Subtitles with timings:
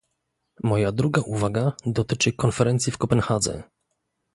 [0.63, 3.63] Moja druga uwaga dotyczy konferencji w Kopenhadze